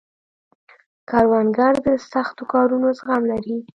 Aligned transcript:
کروندګر 1.09 1.73
د 1.85 1.87
سختو 2.11 2.43
کارونو 2.53 2.87
زغم 2.97 3.23
لري 3.31 3.57